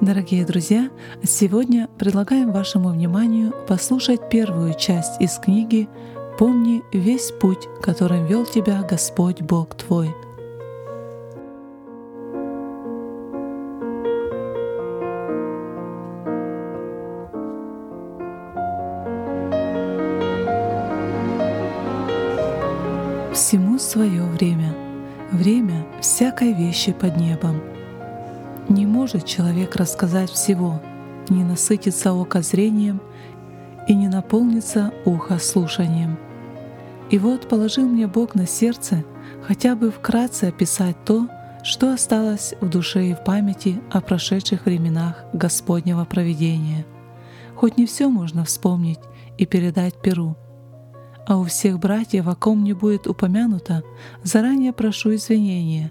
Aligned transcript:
Дорогие 0.00 0.46
друзья, 0.46 0.88
сегодня 1.22 1.86
предлагаем 1.98 2.52
вашему 2.52 2.88
вниманию 2.88 3.52
послушать 3.68 4.30
первую 4.30 4.72
часть 4.72 5.20
из 5.20 5.38
книги 5.38 5.90
«Помни 6.38 6.82
весь 6.90 7.30
путь, 7.32 7.68
которым 7.82 8.24
вел 8.24 8.46
тебя 8.46 8.80
Господь 8.80 9.42
Бог 9.42 9.74
твой». 9.74 10.08
Всему 23.34 23.78
свое 23.78 24.22
время, 24.22 24.74
время 25.30 25.84
всякой 26.00 26.54
вещи 26.54 26.92
под 26.94 27.18
небом— 27.18 27.60
не 27.74 27.79
может 29.00 29.24
человек 29.24 29.76
рассказать 29.76 30.28
всего, 30.28 30.78
не 31.30 31.42
насытиться 31.42 32.12
око 32.12 32.42
зрением 32.42 33.00
и 33.88 33.94
не 33.94 34.08
наполниться 34.08 34.92
ухо 35.06 35.38
слушанием. 35.38 36.18
И 37.08 37.18
вот 37.18 37.48
положил 37.48 37.88
мне 37.88 38.06
Бог 38.06 38.34
на 38.34 38.46
сердце 38.46 39.02
хотя 39.42 39.74
бы 39.74 39.90
вкратце 39.90 40.48
описать 40.48 41.02
то, 41.06 41.28
что 41.62 41.94
осталось 41.94 42.52
в 42.60 42.68
душе 42.68 43.06
и 43.06 43.14
в 43.14 43.24
памяти 43.24 43.80
о 43.90 44.02
прошедших 44.02 44.66
временах 44.66 45.24
Господнего 45.32 46.04
провидения. 46.04 46.84
Хоть 47.56 47.78
не 47.78 47.86
все 47.86 48.10
можно 48.10 48.44
вспомнить 48.44 49.00
и 49.38 49.46
передать 49.46 49.94
Перу, 50.02 50.36
а 51.26 51.38
у 51.38 51.44
всех 51.44 51.78
братьев, 51.78 52.28
о 52.28 52.34
ком 52.34 52.64
не 52.64 52.74
будет 52.74 53.06
упомянуто, 53.06 53.82
заранее 54.22 54.74
прошу 54.74 55.14
извинения. 55.14 55.90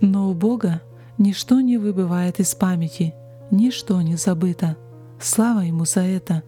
Но 0.00 0.28
у 0.28 0.34
Бога 0.34 0.82
Ничто 1.18 1.60
не 1.60 1.78
выбывает 1.78 2.38
из 2.38 2.54
памяти, 2.54 3.12
ничто 3.50 4.00
не 4.02 4.14
забыто. 4.14 4.76
Слава 5.20 5.62
Ему 5.62 5.84
за 5.84 6.02
это! 6.02 6.44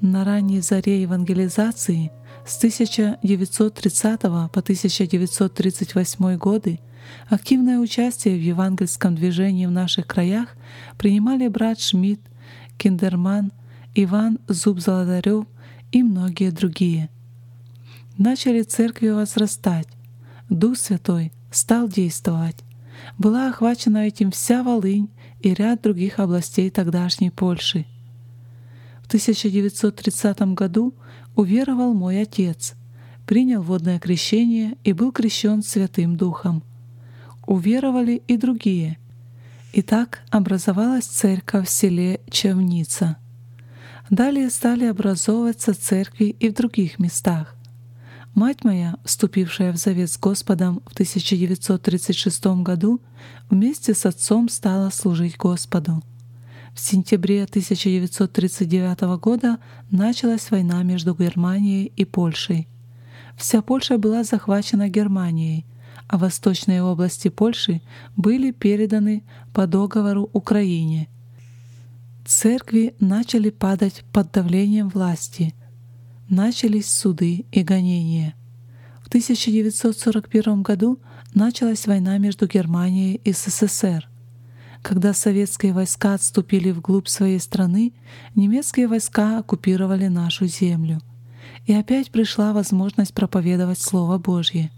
На 0.00 0.24
ранней 0.24 0.62
заре 0.62 1.02
евангелизации 1.02 2.10
с 2.46 2.56
1930 2.56 4.20
по 4.22 4.60
1938 4.60 6.36
годы 6.38 6.80
активное 7.28 7.78
участие 7.78 8.36
в 8.36 8.40
евангельском 8.40 9.14
движении 9.14 9.66
в 9.66 9.70
наших 9.70 10.06
краях 10.06 10.56
принимали 10.96 11.46
брат 11.48 11.78
Шмидт, 11.78 12.22
Киндерман, 12.78 13.52
Иван 13.94 14.38
Зуб-Золотарев 14.48 15.44
и 15.92 16.02
многие 16.02 16.52
другие. 16.52 17.10
Начали 18.16 18.62
церкви 18.62 19.08
возрастать, 19.08 19.88
Дух 20.48 20.78
Святой 20.78 21.32
стал 21.50 21.86
действовать, 21.86 22.64
была 23.18 23.48
охвачена 23.48 24.06
этим 24.06 24.30
вся 24.30 24.62
Волынь 24.62 25.10
и 25.40 25.54
ряд 25.54 25.82
других 25.82 26.18
областей 26.18 26.70
тогдашней 26.70 27.30
Польши. 27.30 27.86
В 29.02 29.06
1930 29.06 30.40
году 30.54 30.94
уверовал 31.34 31.94
мой 31.94 32.22
отец, 32.22 32.74
принял 33.26 33.62
водное 33.62 33.98
крещение 33.98 34.76
и 34.84 34.92
был 34.92 35.12
крещен 35.12 35.62
Святым 35.62 36.16
Духом. 36.16 36.62
Уверовали 37.46 38.22
и 38.26 38.36
другие. 38.36 38.98
И 39.72 39.82
так 39.82 40.20
образовалась 40.30 41.06
церковь 41.06 41.66
в 41.66 41.70
селе 41.70 42.20
Чевница. 42.30 43.16
Далее 44.10 44.50
стали 44.50 44.84
образовываться 44.84 45.74
церкви 45.74 46.36
и 46.38 46.50
в 46.50 46.54
других 46.54 46.98
местах. 46.98 47.56
Мать 48.34 48.64
моя, 48.64 48.96
вступившая 49.04 49.72
в 49.72 49.76
завет 49.76 50.10
с 50.10 50.18
Господом 50.18 50.80
в 50.86 50.94
1936 50.94 52.62
году, 52.62 53.02
вместе 53.50 53.92
с 53.92 54.06
отцом 54.06 54.48
стала 54.48 54.88
служить 54.88 55.36
Господу. 55.36 56.02
В 56.74 56.80
сентябре 56.80 57.44
1939 57.44 59.00
года 59.20 59.58
началась 59.90 60.50
война 60.50 60.82
между 60.82 61.14
Германией 61.14 61.92
и 61.94 62.06
Польшей. 62.06 62.68
Вся 63.36 63.60
Польша 63.60 63.98
была 63.98 64.24
захвачена 64.24 64.88
Германией, 64.88 65.66
а 66.08 66.16
восточные 66.16 66.82
области 66.82 67.28
Польши 67.28 67.82
были 68.16 68.50
переданы 68.50 69.24
по 69.52 69.66
договору 69.66 70.30
Украине. 70.32 71.08
Церкви 72.24 72.94
начали 72.98 73.50
падать 73.50 74.04
под 74.10 74.32
давлением 74.32 74.88
власти— 74.88 75.54
начались 76.28 76.92
суды 76.92 77.46
и 77.52 77.62
гонения. 77.62 78.34
В 79.02 79.08
1941 79.08 80.62
году 80.62 80.98
началась 81.34 81.86
война 81.86 82.18
между 82.18 82.46
Германией 82.46 83.20
и 83.24 83.32
СССР. 83.32 84.08
Когда 84.82 85.14
советские 85.14 85.72
войска 85.72 86.14
отступили 86.14 86.70
вглубь 86.70 87.08
своей 87.08 87.38
страны, 87.38 87.92
немецкие 88.34 88.88
войска 88.88 89.38
оккупировали 89.38 90.08
нашу 90.08 90.46
землю. 90.46 91.00
И 91.66 91.72
опять 91.72 92.10
пришла 92.10 92.52
возможность 92.52 93.14
проповедовать 93.14 93.80
Слово 93.80 94.18
Божье. 94.18 94.72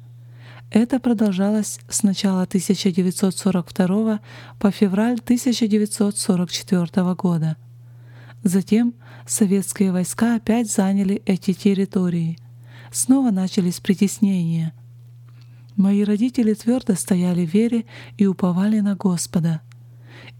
Это 0.70 0.98
продолжалось 0.98 1.78
с 1.88 2.02
начала 2.02 2.42
1942 2.42 4.20
по 4.58 4.70
февраль 4.70 5.18
1944 5.20 7.14
года. 7.14 7.56
Затем 8.42 8.94
советские 9.26 9.92
войска 9.92 10.36
опять 10.36 10.70
заняли 10.70 11.22
эти 11.26 11.52
территории. 11.52 12.38
Снова 12.90 13.30
начались 13.30 13.80
притеснения. 13.80 14.72
Мои 15.76 16.04
родители 16.04 16.54
твердо 16.54 16.94
стояли 16.94 17.44
в 17.44 17.52
вере 17.52 17.84
и 18.16 18.26
уповали 18.26 18.80
на 18.80 18.94
Господа. 18.94 19.62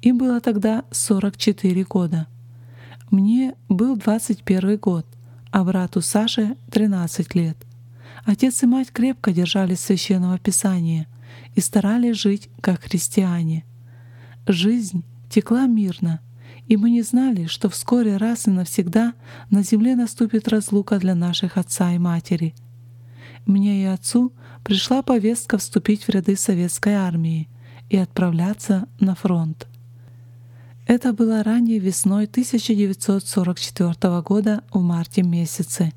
Им 0.02 0.18
было 0.18 0.40
тогда 0.40 0.84
44 0.92 1.84
года. 1.84 2.28
Мне 3.10 3.54
был 3.68 3.96
21 3.96 4.76
год, 4.78 5.06
а 5.50 5.64
брату 5.64 6.00
Саше 6.00 6.56
13 6.70 7.34
лет. 7.34 7.56
Отец 8.24 8.62
и 8.62 8.66
мать 8.66 8.90
крепко 8.92 9.32
держались 9.32 9.80
священного 9.80 10.38
писания 10.38 11.08
и 11.54 11.60
старались 11.60 12.16
жить 12.16 12.48
как 12.60 12.82
христиане. 12.82 13.64
Жизнь 14.46 15.04
текла 15.28 15.66
мирно— 15.66 16.20
и 16.66 16.76
мы 16.76 16.90
не 16.90 17.02
знали, 17.02 17.46
что 17.46 17.68
вскоре 17.68 18.16
раз 18.16 18.46
и 18.46 18.50
навсегда 18.50 19.14
на 19.50 19.62
земле 19.62 19.96
наступит 19.96 20.48
разлука 20.48 20.98
для 20.98 21.14
наших 21.14 21.56
отца 21.56 21.92
и 21.92 21.98
матери. 21.98 22.54
Мне 23.46 23.82
и 23.82 23.86
отцу 23.86 24.32
пришла 24.62 25.02
повестка 25.02 25.58
вступить 25.58 26.04
в 26.04 26.08
ряды 26.08 26.36
советской 26.36 26.94
армии 26.94 27.48
и 27.90 27.96
отправляться 27.96 28.88
на 28.98 29.14
фронт. 29.14 29.68
Это 30.86 31.12
было 31.12 31.42
ранней 31.42 31.78
весной 31.78 32.24
1944 32.24 34.20
года 34.22 34.62
в 34.70 34.80
марте 34.82 35.22
месяце. 35.22 35.92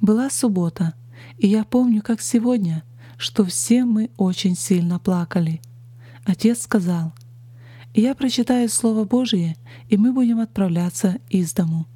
Была 0.00 0.30
суббота, 0.30 0.94
и 1.38 1.48
я 1.48 1.64
помню, 1.64 2.02
как 2.02 2.20
сегодня, 2.20 2.82
что 3.16 3.44
все 3.44 3.84
мы 3.84 4.10
очень 4.16 4.56
сильно 4.56 4.98
плакали. 4.98 5.60
Отец 6.24 6.62
сказал, 6.62 7.12
я 7.94 8.14
прочитаю 8.14 8.68
Слово 8.68 9.04
Божие, 9.04 9.56
и 9.88 9.96
мы 9.96 10.12
будем 10.12 10.38
отправляться 10.38 11.18
из 11.28 11.52
дому. 11.52 11.86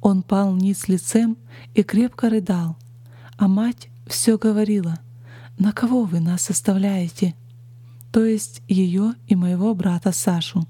Он 0.00 0.22
пал 0.22 0.54
низ 0.54 0.88
лицем 0.88 1.36
и 1.74 1.82
крепко 1.82 2.30
рыдал, 2.30 2.76
а 3.36 3.46
мать 3.46 3.90
все 4.06 4.38
говорила, 4.38 4.98
«На 5.58 5.72
кого 5.72 6.04
вы 6.04 6.20
нас 6.20 6.48
оставляете?» 6.48 7.34
То 8.12 8.24
есть 8.24 8.62
ее 8.66 9.14
и 9.28 9.36
моего 9.36 9.74
брата 9.74 10.10
Сашу. 10.10 10.66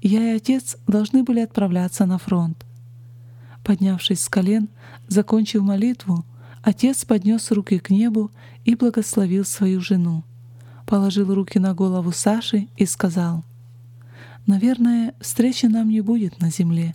Я 0.00 0.32
и 0.32 0.36
отец 0.36 0.78
должны 0.86 1.22
были 1.22 1.40
отправляться 1.40 2.06
на 2.06 2.18
фронт. 2.18 2.64
Поднявшись 3.62 4.22
с 4.22 4.28
колен, 4.28 4.68
закончив 5.06 5.62
молитву, 5.62 6.24
отец 6.62 7.04
поднес 7.04 7.50
руки 7.50 7.78
к 7.78 7.90
небу 7.90 8.30
и 8.64 8.74
благословил 8.74 9.44
свою 9.44 9.80
жену, 9.80 10.24
положил 10.86 11.32
руки 11.32 11.58
на 11.58 11.74
голову 11.74 12.10
Саши 12.10 12.68
и 12.76 12.86
сказал— 12.86 13.44
Наверное, 14.46 15.14
встречи 15.20 15.66
нам 15.66 15.88
не 15.88 16.00
будет 16.00 16.40
на 16.40 16.50
земле, 16.50 16.94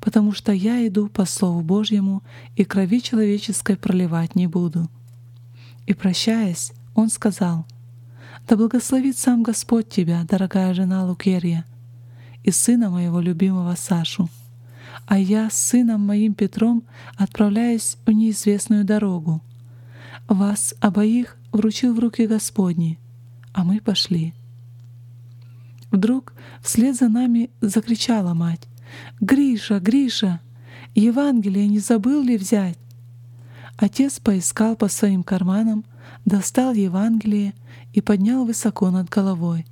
потому 0.00 0.32
что 0.32 0.50
я 0.52 0.84
иду 0.86 1.08
по 1.08 1.24
Слову 1.24 1.60
Божьему 1.60 2.24
и 2.56 2.64
крови 2.64 3.00
человеческой 3.00 3.76
проливать 3.76 4.34
не 4.34 4.48
буду. 4.48 4.90
И 5.86 5.94
прощаясь, 5.94 6.72
он 6.94 7.08
сказал, 7.08 7.66
«Да 8.48 8.56
благословит 8.56 9.16
сам 9.16 9.44
Господь 9.44 9.88
тебя, 9.88 10.24
дорогая 10.28 10.74
жена 10.74 11.06
Лукерья, 11.06 11.64
и 12.42 12.50
сына 12.50 12.90
моего 12.90 13.20
любимого 13.20 13.76
Сашу, 13.76 14.28
а 15.06 15.18
я 15.18 15.50
с 15.50 15.54
сыном 15.54 16.04
моим 16.04 16.34
Петром 16.34 16.82
отправляюсь 17.16 17.96
в 18.06 18.10
неизвестную 18.10 18.84
дорогу. 18.84 19.40
Вас 20.26 20.74
обоих 20.80 21.36
вручил 21.52 21.94
в 21.94 22.00
руки 22.00 22.26
Господни, 22.26 22.98
а 23.52 23.62
мы 23.62 23.80
пошли». 23.80 24.34
Вдруг 25.90 26.34
вслед 26.60 26.96
за 26.96 27.08
нами 27.08 27.50
закричала 27.60 28.34
мать. 28.34 28.68
«Гриша, 29.20 29.80
Гриша! 29.80 30.40
Евангелие 30.94 31.66
не 31.68 31.78
забыл 31.78 32.22
ли 32.22 32.36
взять?» 32.36 32.78
Отец 33.76 34.18
поискал 34.18 34.76
по 34.76 34.88
своим 34.88 35.22
карманам, 35.22 35.84
достал 36.24 36.72
Евангелие 36.72 37.54
и 37.92 38.00
поднял 38.00 38.44
высоко 38.44 38.90
над 38.90 39.08
головой. 39.08 39.66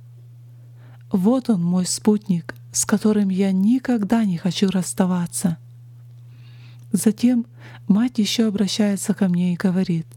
Вот 1.11 1.49
он 1.49 1.63
мой 1.63 1.85
спутник, 1.85 2.55
с 2.71 2.85
которым 2.85 3.29
я 3.29 3.51
никогда 3.51 4.23
не 4.25 4.37
хочу 4.37 4.69
расставаться. 4.69 5.57
Затем 6.91 7.45
мать 7.87 8.17
еще 8.17 8.47
обращается 8.47 9.13
ко 9.13 9.27
мне 9.27 9.53
и 9.53 9.57
говорит, 9.57 10.07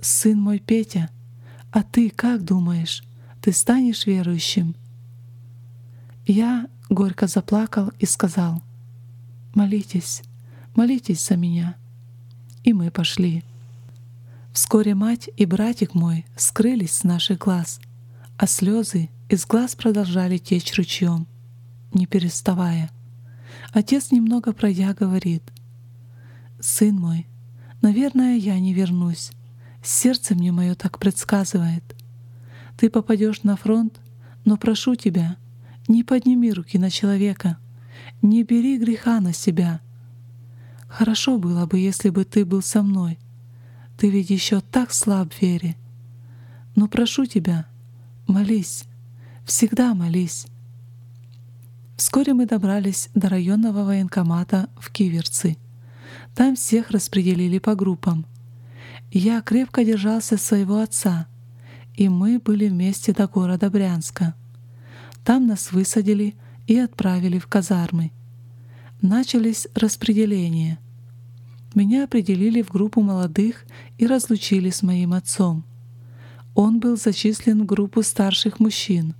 «Сын 0.00 0.38
мой 0.38 0.58
Петя, 0.58 1.08
а 1.70 1.82
ты 1.82 2.10
как 2.10 2.44
думаешь, 2.44 3.02
ты 3.40 3.52
станешь 3.52 4.06
верующим?» 4.06 4.74
Я 6.26 6.68
горько 6.88 7.26
заплакал 7.26 7.90
и 7.98 8.06
сказал, 8.06 8.62
«Молитесь, 9.54 10.22
молитесь 10.74 11.26
за 11.26 11.36
меня». 11.36 11.74
И 12.62 12.72
мы 12.72 12.92
пошли. 12.92 13.42
Вскоре 14.52 14.94
мать 14.94 15.28
и 15.36 15.46
братик 15.46 15.94
мой 15.94 16.24
скрылись 16.36 16.92
с 16.92 17.04
наших 17.04 17.38
глаз, 17.38 17.80
а 18.36 18.46
слезы 18.46 19.08
из 19.28 19.46
глаз 19.46 19.74
продолжали 19.74 20.38
течь 20.38 20.74
ручьем, 20.74 21.26
не 21.92 22.06
переставая. 22.06 22.90
Отец 23.72 24.12
немного 24.12 24.52
пройдя 24.52 24.94
говорит, 24.94 25.42
«Сын 26.60 26.94
мой, 26.94 27.26
наверное, 27.80 28.36
я 28.36 28.60
не 28.60 28.74
вернусь. 28.74 29.32
Сердце 29.82 30.36
мне 30.36 30.52
мое 30.52 30.76
так 30.76 31.00
предсказывает. 31.00 31.96
Ты 32.76 32.90
попадешь 32.90 33.42
на 33.42 33.56
фронт, 33.56 34.00
но 34.44 34.56
прошу 34.56 34.94
тебя, 34.94 35.36
не 35.92 36.04
подними 36.04 36.50
руки 36.52 36.78
на 36.78 36.90
человека, 36.90 37.58
не 38.22 38.42
бери 38.44 38.78
греха 38.78 39.20
на 39.20 39.34
себя. 39.34 39.80
Хорошо 40.88 41.38
было 41.38 41.66
бы, 41.66 41.78
если 41.78 42.08
бы 42.08 42.24
ты 42.24 42.44
был 42.46 42.62
со 42.62 42.82
мной. 42.82 43.18
Ты 43.98 44.08
ведь 44.08 44.30
еще 44.30 44.60
так 44.60 44.92
слаб 44.92 45.32
в 45.32 45.42
вере. 45.42 45.76
Но 46.74 46.88
прошу 46.88 47.26
тебя, 47.26 47.66
молись, 48.26 48.84
всегда 49.44 49.94
молись. 49.94 50.46
Вскоре 51.96 52.32
мы 52.32 52.46
добрались 52.46 53.10
до 53.14 53.28
районного 53.28 53.84
военкомата 53.84 54.70
в 54.78 54.90
Киверцы. 54.90 55.58
Там 56.34 56.56
всех 56.56 56.90
распределили 56.90 57.58
по 57.58 57.74
группам. 57.74 58.24
Я 59.10 59.42
крепко 59.42 59.84
держался 59.84 60.38
своего 60.38 60.78
отца, 60.80 61.26
и 61.94 62.08
мы 62.08 62.38
были 62.38 62.68
вместе 62.68 63.12
до 63.12 63.28
города 63.28 63.68
Брянска. 63.68 64.34
Там 65.24 65.46
нас 65.46 65.72
высадили 65.72 66.34
и 66.66 66.76
отправили 66.78 67.38
в 67.38 67.46
казармы. 67.46 68.10
Начались 69.00 69.68
распределения. 69.74 70.78
Меня 71.74 72.04
определили 72.04 72.62
в 72.62 72.70
группу 72.70 73.00
молодых 73.00 73.64
и 73.98 74.06
разлучили 74.06 74.70
с 74.70 74.82
моим 74.82 75.12
отцом. 75.12 75.64
Он 76.54 76.80
был 76.80 76.96
зачислен 76.96 77.62
в 77.62 77.66
группу 77.66 78.02
старших 78.02 78.60
мужчин. 78.60 79.14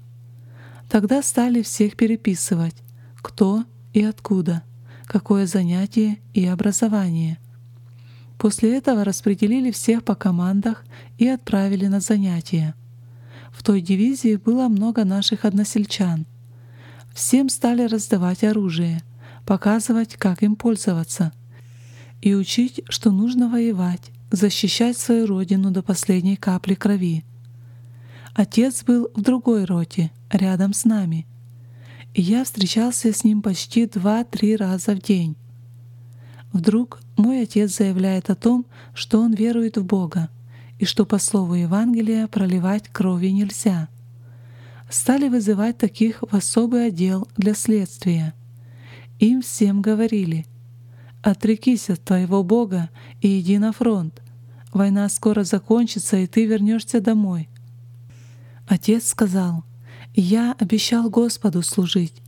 Тогда 0.88 1.22
стали 1.22 1.62
всех 1.62 1.96
переписывать, 1.96 2.76
кто 3.16 3.64
и 3.92 4.02
откуда, 4.02 4.62
какое 5.06 5.46
занятие 5.46 6.18
и 6.34 6.44
образование. 6.46 7.38
После 8.36 8.76
этого 8.76 9.04
распределили 9.04 9.70
всех 9.70 10.04
по 10.04 10.14
командах 10.14 10.84
и 11.16 11.28
отправили 11.28 11.86
на 11.86 12.00
занятия. 12.00 12.74
В 13.52 13.62
той 13.62 13.80
дивизии 13.80 14.36
было 14.36 14.68
много 14.68 15.04
наших 15.04 15.44
односельчан. 15.44 16.26
Всем 17.14 17.48
стали 17.48 17.82
раздавать 17.82 18.42
оружие, 18.42 19.02
показывать, 19.46 20.16
как 20.16 20.42
им 20.42 20.56
пользоваться, 20.56 21.32
и 22.22 22.34
учить, 22.34 22.80
что 22.88 23.10
нужно 23.10 23.48
воевать, 23.48 24.10
защищать 24.30 24.96
свою 24.96 25.26
родину 25.26 25.70
до 25.70 25.82
последней 25.82 26.36
капли 26.36 26.74
крови. 26.74 27.24
Отец 28.34 28.82
был 28.82 29.10
в 29.14 29.20
другой 29.20 29.64
роте, 29.64 30.10
рядом 30.30 30.72
с 30.72 30.84
нами, 30.84 31.26
и 32.14 32.22
я 32.22 32.44
встречался 32.44 33.12
с 33.12 33.24
ним 33.24 33.42
почти 33.42 33.86
два-три 33.86 34.56
раза 34.56 34.94
в 34.94 35.00
день. 35.00 35.36
Вдруг 36.52 37.00
мой 37.16 37.42
отец 37.42 37.76
заявляет 37.76 38.30
о 38.30 38.34
том, 38.34 38.66
что 38.94 39.20
он 39.20 39.34
верует 39.34 39.76
в 39.76 39.84
Бога, 39.84 40.28
и 40.82 40.84
что 40.84 41.06
по 41.06 41.18
слову 41.20 41.54
Евангелия 41.54 42.26
проливать 42.26 42.88
крови 42.88 43.28
нельзя. 43.28 43.88
Стали 44.90 45.28
вызывать 45.28 45.78
таких 45.78 46.22
в 46.22 46.34
особый 46.34 46.88
отдел 46.88 47.28
для 47.36 47.54
следствия. 47.54 48.34
Им 49.20 49.42
всем 49.42 49.80
говорили 49.80 50.44
«Отрекись 51.22 51.88
от 51.88 52.02
твоего 52.02 52.42
Бога 52.42 52.90
и 53.20 53.38
иди 53.38 53.58
на 53.58 53.70
фронт. 53.70 54.20
Война 54.72 55.08
скоро 55.08 55.44
закончится, 55.44 56.16
и 56.16 56.26
ты 56.26 56.46
вернешься 56.46 57.00
домой». 57.00 57.48
Отец 58.66 59.06
сказал 59.06 59.62
«Я 60.16 60.56
обещал 60.58 61.10
Господу 61.10 61.62
служить 61.62 62.20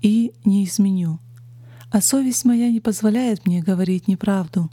и 0.00 0.32
не 0.44 0.64
изменю, 0.64 1.20
а 1.92 2.00
совесть 2.00 2.44
моя 2.44 2.68
не 2.68 2.80
позволяет 2.80 3.46
мне 3.46 3.62
говорить 3.62 4.08
неправду». 4.08 4.72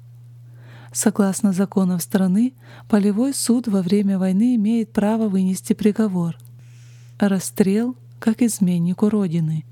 Согласно 0.92 1.54
законам 1.54 2.00
страны, 2.00 2.54
полевой 2.88 3.34
суд 3.34 3.68
во 3.68 3.82
время 3.82 4.18
войны 4.18 4.56
имеет 4.56 4.92
право 4.92 5.30
вынести 5.30 5.74
приговор. 5.74 6.38
Расстрел 7.20 7.96
как 8.20 8.42
изменнику 8.42 9.10
Родины. 9.10 9.66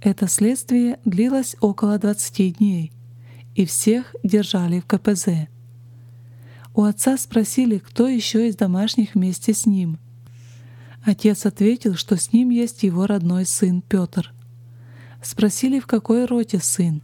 Это 0.00 0.28
следствие 0.28 0.98
длилось 1.04 1.56
около 1.60 1.98
20 1.98 2.58
дней, 2.58 2.92
и 3.54 3.64
всех 3.64 4.14
держали 4.22 4.80
в 4.80 4.86
КПЗ. 4.86 5.48
У 6.74 6.82
отца 6.82 7.16
спросили, 7.16 7.78
кто 7.78 8.08
еще 8.08 8.48
из 8.48 8.56
домашних 8.56 9.14
вместе 9.14 9.54
с 9.54 9.64
ним. 9.64 9.98
Отец 11.04 11.46
ответил, 11.46 11.94
что 11.94 12.16
с 12.16 12.32
ним 12.32 12.50
есть 12.50 12.82
его 12.82 13.06
родной 13.06 13.46
сын 13.46 13.80
Петр. 13.80 14.32
Спросили, 15.22 15.78
в 15.78 15.86
какой 15.86 16.24
роте 16.24 16.58
сын. 16.58 17.02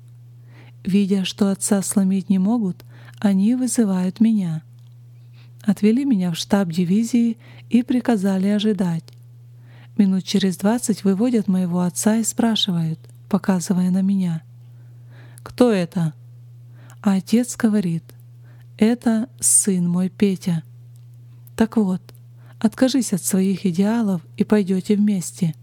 Видя, 0.84 1.24
что 1.24 1.50
отца 1.50 1.82
сломить 1.82 2.28
не 2.28 2.38
могут, 2.38 2.84
они 3.20 3.54
вызывают 3.54 4.18
меня. 4.18 4.62
Отвели 5.62 6.04
меня 6.04 6.32
в 6.32 6.36
штаб 6.36 6.70
дивизии 6.70 7.36
и 7.68 7.82
приказали 7.82 8.48
ожидать. 8.48 9.04
Минут 9.98 10.24
через 10.24 10.56
двадцать 10.56 11.04
выводят 11.04 11.46
моего 11.46 11.82
отца 11.82 12.16
и 12.16 12.24
спрашивают, 12.24 12.98
показывая 13.28 13.90
на 13.90 14.00
меня. 14.00 14.42
«Кто 15.42 15.70
это?» 15.70 16.14
А 17.02 17.14
отец 17.14 17.56
говорит, 17.56 18.04
«Это 18.78 19.28
сын 19.38 19.86
мой 19.86 20.08
Петя». 20.08 20.62
Так 21.56 21.76
вот, 21.76 22.02
откажись 22.58 23.12
от 23.12 23.22
своих 23.22 23.66
идеалов 23.66 24.22
и 24.38 24.44
пойдете 24.44 24.96
вместе. 24.96 25.54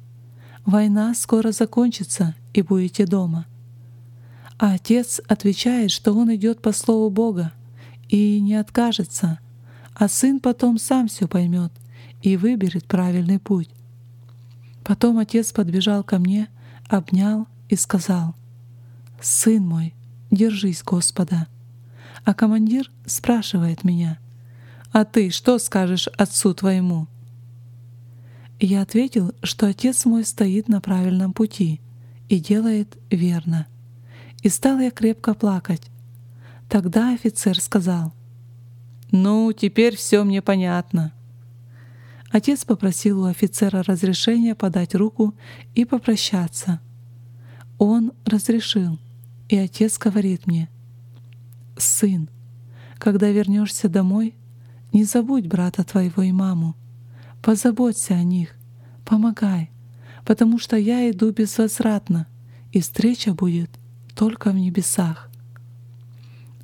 Война 0.65 1.15
скоро 1.15 1.51
закончится, 1.51 2.35
и 2.53 2.61
будете 2.61 3.05
дома. 3.05 3.45
А 4.57 4.73
отец 4.73 5.21
отвечает, 5.27 5.91
что 5.91 6.13
он 6.13 6.33
идет 6.33 6.61
по 6.61 6.71
слову 6.71 7.09
Бога 7.09 7.53
и 8.09 8.39
не 8.41 8.55
откажется, 8.55 9.39
а 9.93 10.07
сын 10.07 10.39
потом 10.39 10.79
сам 10.79 11.07
все 11.07 11.27
поймет 11.27 11.71
и 12.21 12.37
выберет 12.37 12.85
правильный 12.85 13.39
путь. 13.39 13.69
Потом 14.83 15.19
отец 15.19 15.51
подбежал 15.51 16.03
ко 16.03 16.17
мне, 16.17 16.47
обнял 16.87 17.47
и 17.69 17.75
сказал, 17.75 18.35
«Сын 19.21 19.65
мой, 19.65 19.93
держись 20.31 20.83
Господа». 20.83 21.47
А 22.23 22.33
командир 22.33 22.91
спрашивает 23.05 23.83
меня, 23.83 24.17
«А 24.91 25.05
ты 25.05 25.29
что 25.29 25.59
скажешь 25.59 26.07
отцу 26.17 26.53
твоему?» 26.53 27.07
Я 28.59 28.81
ответил, 28.81 29.33
что 29.43 29.67
отец 29.67 30.05
мой 30.05 30.25
стоит 30.25 30.67
на 30.67 30.81
правильном 30.81 31.31
пути 31.31 31.79
и 32.27 32.39
делает 32.39 32.97
верно. 33.11 33.67
И 34.41 34.49
стал 34.49 34.79
я 34.79 34.91
крепко 34.91 35.33
плакать. 35.33 35.89
Тогда 36.69 37.13
офицер 37.13 37.59
сказал, 37.59 38.13
«Ну, 39.11 39.51
теперь 39.53 39.95
все 39.95 40.23
мне 40.23 40.41
понятно». 40.41 41.13
Отец 42.29 42.65
попросил 42.65 43.21
у 43.21 43.25
офицера 43.25 43.83
разрешения 43.83 44.53
подать 44.53 44.95
руку 44.95 45.33
и 45.75 45.85
попрощаться. 45.85 46.81
Он 47.77 48.11
разрешил, 48.25 48.99
и 49.47 49.57
отец 49.57 49.97
говорит 49.97 50.45
мне, 50.45 50.69
«Сын, 51.77 52.29
когда 52.97 53.29
вернешься 53.29 53.87
домой, 53.87 54.35
не 54.91 55.05
забудь 55.05 55.47
брата 55.47 55.83
твоего 55.83 56.23
и 56.23 56.31
маму, 56.31 56.75
позаботься 57.41 58.15
о 58.15 58.23
них, 58.23 58.57
помогай, 59.05 59.71
потому 60.25 60.59
что 60.59 60.75
я 60.75 61.09
иду 61.09 61.31
безвозвратно, 61.31 62.27
и 62.73 62.81
встреча 62.81 63.33
будет 63.33 63.69
только 64.17 64.49
в 64.49 64.55
небесах. 64.55 65.29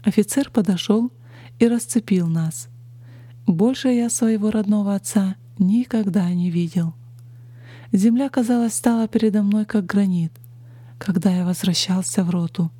Офицер 0.04 0.50
подошел 0.50 1.12
и 1.60 1.68
расцепил 1.68 2.28
нас. 2.28 2.68
Больше 3.46 3.90
я 3.90 4.10
своего 4.10 4.50
родного 4.50 4.96
отца 4.96 5.36
никогда 5.60 6.28
не 6.34 6.50
видел. 6.50 6.96
Земля, 7.92 8.30
казалось, 8.30 8.74
стала 8.74 9.08
передо 9.08 9.44
мной 9.44 9.66
как 9.66 9.86
гранит, 9.86 10.34
когда 10.98 11.30
я 11.30 11.46
возвращался 11.46 12.24
в 12.24 12.32
роту. 12.32 12.72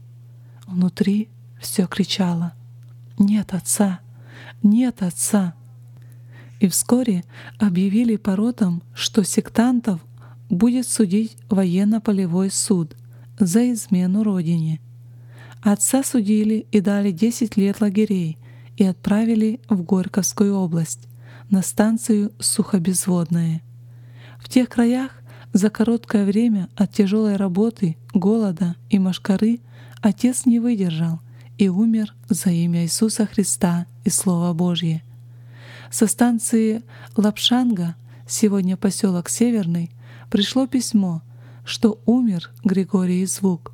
Внутри 0.66 1.30
все 1.62 1.86
кричало 1.86 2.54
«Нет 3.20 3.54
отца! 3.54 4.00
Нет 4.64 5.04
отца!» 5.04 5.54
И 6.60 6.68
вскоре 6.68 7.24
объявили 7.60 8.16
по 8.16 8.36
ротам, 8.36 8.82
что 8.96 9.24
сектантов 9.24 10.04
будет 10.50 10.88
судить 10.88 11.38
военно-полевой 11.48 12.50
суд 12.50 12.98
за 13.40 13.72
измену 13.72 14.24
Родине. 14.24 14.80
Отца 15.62 16.04
судили 16.04 16.66
и 16.72 16.82
дали 16.82 17.12
10 17.12 17.58
лет 17.58 17.82
лагерей 17.82 18.38
и 18.78 18.84
отправили 18.84 19.62
в 19.70 19.84
Горьковскую 19.84 20.56
область 20.56 21.08
на 21.50 21.62
станцию 21.62 22.32
Сухобезводное. 22.40 23.62
В 24.40 24.50
тех 24.50 24.70
краях 24.70 25.12
за 25.54 25.70
короткое 25.70 26.26
время 26.26 26.68
от 26.76 26.92
тяжелой 26.92 27.36
работы, 27.36 27.98
голода 28.14 28.76
и 28.90 29.00
машкары 29.00 29.60
отец 30.02 30.46
не 30.46 30.60
выдержал 30.60 31.20
и 31.58 31.70
умер 31.70 32.14
за 32.28 32.50
имя 32.50 32.84
Иисуса 32.84 33.26
Христа 33.26 33.86
и 34.04 34.10
Слово 34.10 34.54
Божье. 34.54 35.04
Со 35.92 36.08
станции 36.08 36.82
Лапшанга, 37.16 37.96
сегодня 38.28 38.76
поселок 38.76 39.30
Северный, 39.30 39.92
пришло 40.32 40.66
письмо, 40.66 41.22
что 41.64 42.02
умер 42.06 42.52
Григорий 42.64 43.26
Звук. 43.26 43.74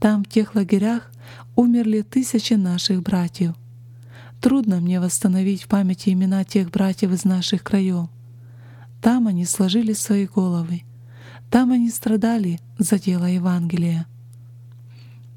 Там, 0.00 0.24
в 0.24 0.28
тех 0.28 0.54
лагерях, 0.54 1.10
умерли 1.56 2.02
тысячи 2.02 2.54
наших 2.54 3.02
братьев. 3.02 3.54
Трудно 4.40 4.80
мне 4.80 5.00
восстановить 5.00 5.62
в 5.62 5.68
памяти 5.68 6.10
имена 6.10 6.44
тех 6.44 6.70
братьев 6.70 7.12
из 7.12 7.24
наших 7.24 7.62
краев. 7.62 8.08
Там 9.00 9.26
они 9.26 9.44
сложили 9.46 9.92
свои 9.92 10.26
головы. 10.26 10.82
Там 11.50 11.72
они 11.72 11.90
страдали 11.90 12.60
за 12.78 12.98
дело 12.98 13.26
Евангелия. 13.26 14.06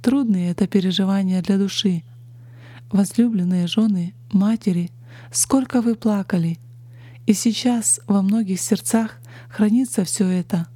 Трудные 0.02 0.52
это 0.52 0.68
переживания 0.68 1.42
для 1.42 1.58
души. 1.58 2.04
Возлюбленные 2.92 3.68
жены, 3.68 4.14
матери, 4.32 4.92
сколько 5.32 5.82
вы 5.82 5.96
плакали. 5.96 6.60
И 7.26 7.34
сейчас 7.34 8.00
во 8.08 8.22
многих 8.22 8.60
сердцах 8.60 9.18
хранится 9.50 10.06
все 10.06 10.26
это, 10.28 10.68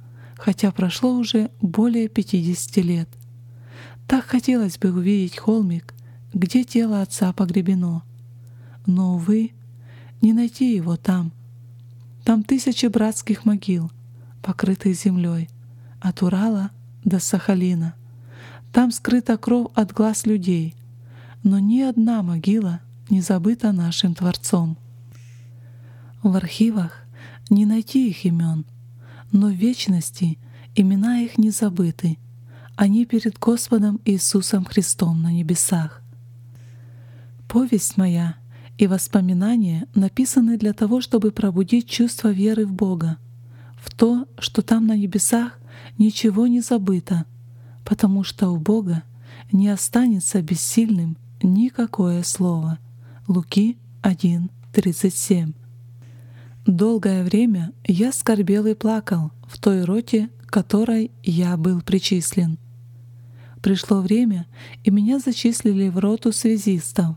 хотя 0.42 0.72
прошло 0.72 1.14
уже 1.14 1.50
более 1.60 2.08
50 2.08 2.76
лет. 2.84 3.08
Так 4.08 4.24
хотелось 4.24 4.76
бы 4.76 4.92
увидеть 4.92 5.38
холмик, 5.38 5.94
где 6.34 6.64
тело 6.64 7.00
отца 7.00 7.32
погребено. 7.32 8.02
Но, 8.86 9.14
увы, 9.14 9.52
не 10.20 10.32
найти 10.32 10.74
его 10.74 10.96
там— 10.96 11.32
там 12.24 12.44
тысячи 12.44 12.86
братских 12.86 13.44
могил, 13.44 13.90
покрытых 14.42 14.94
землей, 14.94 15.48
от 16.00 16.22
Урала 16.22 16.70
до 17.04 17.18
Сахалина. 17.18 17.94
Там 18.72 18.90
скрыта 18.92 19.36
кровь 19.36 19.68
от 19.74 19.92
глаз 19.92 20.24
людей, 20.24 20.74
но 21.42 21.58
ни 21.58 21.80
одна 21.80 22.22
могила 22.22 22.80
не 23.10 23.20
забыта 23.20 23.72
нашим 23.72 24.14
Творцом. 24.14 24.76
В 26.22 26.36
архивах 26.36 27.04
не 27.50 27.66
найти 27.66 28.08
их 28.08 28.24
имен, 28.24 28.64
но 29.32 29.48
в 29.48 29.54
вечности 29.54 30.38
имена 30.74 31.20
их 31.20 31.38
не 31.38 31.50
забыты, 31.50 32.18
они 32.76 33.04
перед 33.06 33.38
Господом 33.38 34.00
Иисусом 34.04 34.64
Христом 34.64 35.22
на 35.22 35.32
небесах. 35.32 36.02
Повесть 37.48 37.96
моя— 37.96 38.36
и 38.78 38.86
воспоминания 38.88 39.86
написаны 39.94 40.58
для 40.58 40.72
того, 40.72 41.00
чтобы 41.00 41.30
пробудить 41.30 41.88
чувство 41.88 42.32
веры 42.32 42.66
в 42.66 42.72
Бога, 42.72 43.18
в 43.80 43.94
то, 43.94 44.26
что 44.38 44.62
там 44.62 44.86
на 44.86 44.96
небесах 44.96 45.58
ничего 45.98 46.48
не 46.48 46.60
забыто, 46.60 47.24
потому 47.84 48.24
что 48.24 48.50
у 48.50 48.56
Бога 48.56 49.02
не 49.52 49.68
останется 49.68 50.42
бессильным 50.42 51.16
никакое 51.42 52.24
слово. 52.24 52.78
Луки 53.28 53.78
1.37 54.02 55.54
Долгое 56.66 57.24
время 57.24 57.72
я 57.84 58.12
скорбел 58.12 58.66
и 58.66 58.74
плакал 58.74 59.32
в 59.46 59.58
той 59.58 59.84
роте, 59.84 60.30
которой 60.46 61.10
я 61.22 61.56
был 61.56 61.80
причислен. 61.82 62.58
Пришло 63.62 64.00
время, 64.00 64.46
и 64.84 64.90
меня 64.90 65.18
зачислили 65.18 65.88
в 65.88 65.98
роту 65.98 66.32
связистов, 66.32 67.16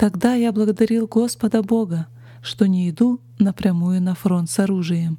Тогда 0.00 0.32
я 0.32 0.50
благодарил 0.50 1.06
Господа 1.06 1.62
Бога, 1.62 2.06
что 2.40 2.66
не 2.66 2.88
иду 2.88 3.20
напрямую 3.38 4.00
на 4.00 4.14
фронт 4.14 4.48
с 4.48 4.58
оружием. 4.58 5.18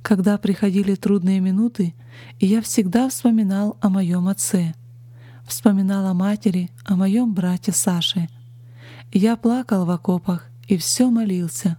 Когда 0.00 0.38
приходили 0.38 0.94
трудные 0.94 1.38
минуты, 1.38 1.94
я 2.40 2.62
всегда 2.62 3.10
вспоминал 3.10 3.76
о 3.82 3.90
моем 3.90 4.26
отце, 4.28 4.72
вспоминал 5.46 6.06
о 6.06 6.14
матери, 6.14 6.70
о 6.86 6.96
моем 6.96 7.34
брате 7.34 7.72
Саше. 7.72 8.30
Я 9.12 9.36
плакал 9.36 9.84
в 9.84 9.90
окопах 9.90 10.48
и 10.66 10.78
все 10.78 11.10
молился, 11.10 11.76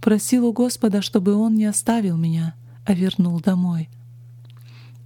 просил 0.00 0.46
у 0.46 0.52
Господа, 0.52 1.02
чтобы 1.02 1.34
Он 1.34 1.54
не 1.54 1.66
оставил 1.66 2.16
меня, 2.16 2.54
а 2.84 2.94
вернул 2.94 3.40
домой. 3.40 3.88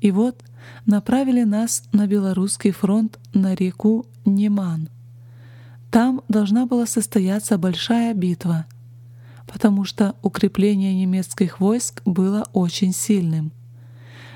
И 0.01 0.11
вот 0.11 0.43
направили 0.87 1.45
нас 1.45 1.85
на 1.93 2.07
Белорусский 2.07 2.71
фронт 2.71 3.19
на 3.35 3.55
реку 3.55 4.07
Неман— 4.25 4.89
там 5.91 6.23
должна 6.29 6.67
была 6.67 6.87
состояться 6.87 7.59
большая 7.59 8.15
битва, 8.15 8.67
потому 9.49 9.85
что 9.85 10.15
укрепление 10.23 10.95
немецких 10.95 11.59
войск 11.59 12.01
было 12.05 12.47
очень 12.53 12.93
сильным. 12.93 13.51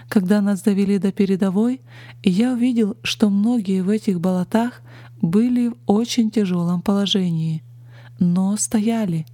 Когда 0.08 0.40
нас 0.40 0.62
довели 0.62 0.98
до 0.98 1.12
передовой, 1.12 1.80
я 2.24 2.52
увидел, 2.52 2.96
что 3.02 3.30
многие 3.30 3.82
в 3.82 3.88
этих 3.88 4.20
болотах 4.20 4.82
были 5.22 5.68
в 5.68 5.76
очень 5.86 6.30
тяжелом 6.30 6.82
положении, 6.82 7.62
но 8.18 8.56
стояли. 8.56 9.24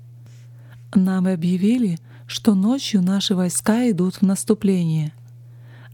Нам 0.94 1.26
объявили, 1.26 1.98
что 2.26 2.54
ночью 2.54 3.02
наши 3.02 3.34
войска 3.34 3.88
идут 3.90 4.16
в 4.16 4.22
наступление. 4.22 5.12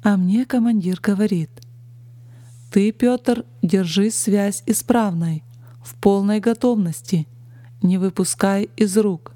А 0.02 0.16
мне 0.16 0.44
командир 0.46 1.00
говорит, 1.00 1.50
«Ты, 2.70 2.92
Петр, 2.92 3.44
держи 3.62 4.10
связь 4.10 4.62
исправной, 4.66 5.42
в 5.82 5.94
полной 5.94 6.40
готовности, 6.40 7.26
не 7.82 7.98
выпускай 7.98 8.68
из 8.76 8.96
рук. 8.96 9.32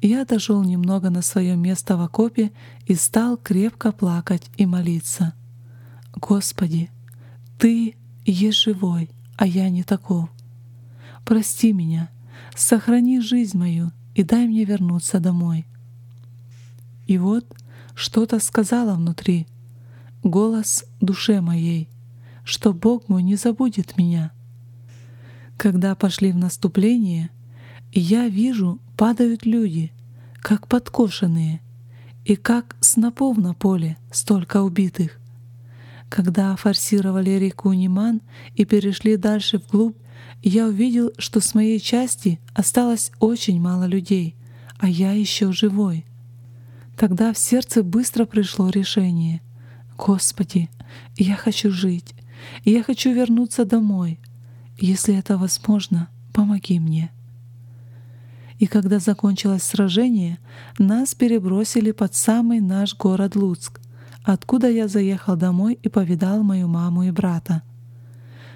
Я 0.00 0.24
дошел 0.24 0.62
немного 0.62 1.10
на 1.10 1.22
свое 1.22 1.56
место 1.56 1.96
в 1.96 2.00
окопе 2.00 2.52
и 2.86 2.94
стал 2.94 3.36
крепко 3.36 3.92
плакать 3.92 4.50
и 4.56 4.66
молиться. 4.66 5.34
Господи, 6.14 6.90
Ты 7.58 7.96
есть 8.24 8.58
живой, 8.58 9.10
а 9.36 9.46
я 9.46 9.68
не 9.70 9.82
таков. 9.82 10.28
Прости 11.24 11.72
меня, 11.72 12.10
сохрани 12.54 13.20
жизнь 13.20 13.56
мою 13.58 13.92
и 14.16 14.24
дай 14.24 14.48
мне 14.48 14.64
вернуться 14.64 15.20
домой. 15.20 15.64
И 17.06 17.18
вот 17.18 17.46
что-то 17.94 18.40
сказала 18.40 18.94
внутри, 18.96 19.46
голос 20.24 20.84
душе 21.00 21.40
моей, 21.40 21.88
что 22.42 22.72
Бог 22.72 23.08
мой 23.08 23.22
не 23.22 23.36
забудет 23.36 23.96
меня— 23.96 24.32
когда 25.56 25.94
пошли 25.94 26.32
в 26.32 26.36
наступление, 26.36 27.30
я 27.92 28.28
вижу, 28.28 28.78
падают 28.96 29.46
люди, 29.46 29.92
как 30.40 30.68
подкошенные, 30.68 31.60
и 32.24 32.36
как 32.36 32.76
снопов 32.80 33.38
на 33.38 33.54
поле 33.54 33.96
столько 34.10 34.62
убитых. 34.62 35.18
Когда 36.08 36.54
форсировали 36.56 37.30
реку 37.30 37.72
Ниман 37.72 38.20
и 38.54 38.64
перешли 38.64 39.16
дальше 39.16 39.58
вглубь, 39.58 39.96
я 40.42 40.66
увидел, 40.66 41.12
что 41.18 41.40
с 41.40 41.54
моей 41.54 41.80
части 41.80 42.38
осталось 42.54 43.10
очень 43.20 43.60
мало 43.60 43.84
людей, 43.84 44.36
а 44.78 44.88
я 44.88 45.12
еще 45.12 45.52
живой. 45.52 46.06
Тогда 46.96 47.32
в 47.32 47.38
сердце 47.38 47.82
быстро 47.82 48.24
пришло 48.24 48.70
решение. 48.70 49.42
Господи, 49.98 50.70
я 51.16 51.36
хочу 51.36 51.70
жить, 51.70 52.14
я 52.64 52.82
хочу 52.82 53.12
вернуться 53.12 53.64
домой, 53.64 54.20
если 54.78 55.16
это 55.16 55.36
возможно, 55.36 56.08
помоги 56.32 56.78
мне. 56.78 57.10
И 58.58 58.66
когда 58.66 58.98
закончилось 58.98 59.62
сражение, 59.62 60.38
нас 60.78 61.14
перебросили 61.14 61.92
под 61.92 62.14
самый 62.14 62.60
наш 62.60 62.96
город 62.96 63.36
Луцк, 63.36 63.80
откуда 64.22 64.70
я 64.70 64.88
заехал 64.88 65.36
домой 65.36 65.78
и 65.82 65.88
повидал 65.88 66.42
мою 66.42 66.68
маму 66.68 67.04
и 67.04 67.10
брата. 67.10 67.62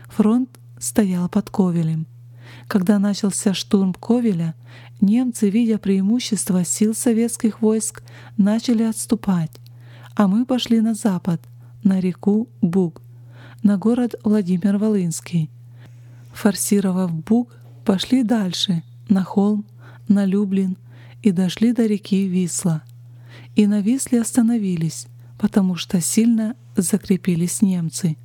Фронт 0.09 0.60
стоял 0.81 1.29
под 1.29 1.51
Ковелем. 1.51 2.09
Когда 2.67 2.99
начался 2.99 3.55
штурм 3.55 3.95
Ковеля, 3.95 4.57
немцы, 5.01 5.49
видя 5.49 5.79
преимущество 5.79 6.65
сил 6.65 6.95
советских 6.95 7.63
войск, 7.63 8.03
начали 8.37 8.83
отступать, 8.83 9.53
а 10.17 10.27
мы 10.27 10.45
пошли 10.45 10.81
на 10.81 10.95
запад, 10.95 11.41
на 11.85 12.01
реку 12.01 12.49
Буг, 12.61 13.01
на 13.63 13.79
город 13.79 14.17
Владимир-Волынский— 14.25 15.49
Форсировав 16.33 17.13
Буг, 17.13 17.57
пошли 17.85 18.23
дальше, 18.23 18.83
на 19.09 19.25
холм, 19.25 19.65
на 20.09 20.25
Люблин 20.25 20.77
и 21.23 21.33
дошли 21.33 21.73
до 21.73 21.87
реки 21.87 22.27
Висла. 22.29 22.83
И 23.57 23.67
на 23.67 23.81
Висле 23.81 24.21
остановились, 24.21 25.07
потому 25.39 25.77
что 25.77 26.01
сильно 26.01 26.55
закрепились 26.77 27.63
немцы. 27.63 28.17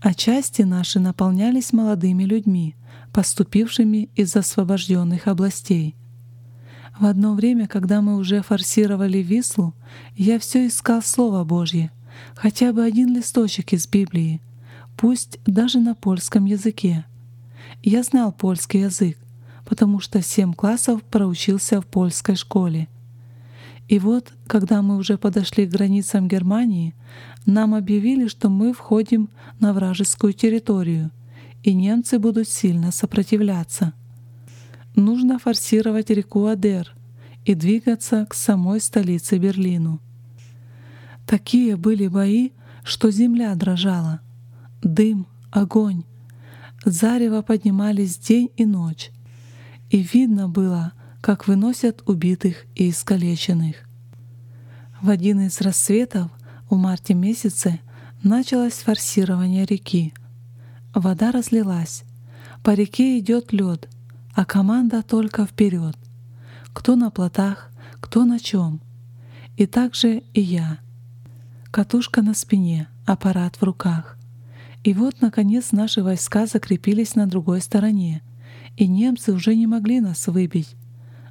А 0.00 0.14
части 0.14 0.62
наши 0.62 0.98
наполнялись 0.98 1.72
молодыми 1.72 2.24
людьми, 2.24 2.74
поступившими 3.12 4.08
из 4.14 4.34
освобожденных 4.34 5.26
областей. 5.26 5.94
В 6.98 7.04
одно 7.04 7.34
время, 7.34 7.66
когда 7.66 8.00
мы 8.00 8.16
уже 8.16 8.42
форсировали 8.42 9.18
Вислу, 9.18 9.74
я 10.16 10.38
все 10.38 10.66
искал 10.66 11.02
Слово 11.02 11.44
Божье, 11.44 11.90
хотя 12.34 12.72
бы 12.72 12.82
один 12.82 13.14
листочек 13.14 13.72
из 13.74 13.86
Библии, 13.86 14.40
пусть 14.96 15.38
даже 15.44 15.80
на 15.80 15.94
польском 15.94 16.46
языке. 16.46 17.04
Я 17.82 18.02
знал 18.02 18.32
польский 18.32 18.80
язык, 18.80 19.18
потому 19.66 20.00
что 20.00 20.22
семь 20.22 20.54
классов 20.54 21.02
проучился 21.04 21.80
в 21.80 21.86
польской 21.86 22.36
школе. 22.36 22.88
И 23.90 23.98
вот, 23.98 24.32
когда 24.46 24.82
мы 24.82 24.98
уже 24.98 25.18
подошли 25.18 25.66
к 25.66 25.72
границам 25.72 26.28
Германии, 26.28 26.94
нам 27.44 27.74
объявили, 27.74 28.28
что 28.28 28.48
мы 28.48 28.72
входим 28.72 29.30
на 29.58 29.72
вражескую 29.72 30.32
территорию, 30.32 31.10
и 31.64 31.74
немцы 31.74 32.20
будут 32.20 32.48
сильно 32.48 32.92
сопротивляться. 32.92 33.92
Нужно 34.94 35.40
форсировать 35.40 36.08
реку 36.10 36.46
Адер 36.46 36.94
и 37.44 37.56
двигаться 37.56 38.26
к 38.30 38.34
самой 38.34 38.80
столице 38.80 39.38
Берлину. 39.38 40.00
Такие 41.26 41.74
были 41.74 42.06
бои, 42.06 42.50
что 42.84 43.10
земля 43.10 43.52
дрожала. 43.56 44.20
Дым, 44.84 45.26
огонь, 45.50 46.04
зарево 46.84 47.42
поднимались 47.42 48.18
день 48.18 48.50
и 48.56 48.64
ночь, 48.64 49.10
и 49.90 49.98
видно 49.98 50.48
было, 50.48 50.92
как 51.20 51.46
выносят 51.46 52.02
убитых 52.06 52.66
и 52.74 52.90
искалеченных. 52.90 53.76
В 55.00 55.10
один 55.10 55.40
из 55.40 55.60
рассветов 55.60 56.30
в 56.68 56.76
марте 56.76 57.14
месяце 57.14 57.80
началось 58.22 58.74
форсирование 58.74 59.64
реки. 59.64 60.14
Вода 60.94 61.32
разлилась, 61.32 62.04
по 62.62 62.74
реке 62.74 63.18
идет 63.18 63.52
лед, 63.52 63.88
а 64.34 64.44
команда 64.44 65.02
только 65.02 65.46
вперед. 65.46 65.96
Кто 66.72 66.96
на 66.96 67.10
плотах, 67.10 67.70
кто 68.00 68.24
на 68.24 68.38
чем. 68.38 68.80
И 69.56 69.66
также 69.66 70.22
и 70.34 70.40
я. 70.40 70.78
Катушка 71.70 72.22
на 72.22 72.34
спине, 72.34 72.88
аппарат 73.04 73.56
в 73.56 73.62
руках. 73.62 74.16
И 74.82 74.94
вот, 74.94 75.20
наконец, 75.20 75.72
наши 75.72 76.02
войска 76.02 76.46
закрепились 76.46 77.14
на 77.14 77.26
другой 77.26 77.60
стороне, 77.60 78.22
и 78.76 78.86
немцы 78.86 79.32
уже 79.32 79.54
не 79.54 79.66
могли 79.66 80.00
нас 80.00 80.26
выбить. 80.26 80.76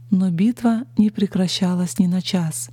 Но 0.09 0.31
битва 0.31 0.85
не 0.97 1.09
прекращалась 1.11 1.99
ни 1.99 2.07
на 2.07 2.21
час. 2.21 2.69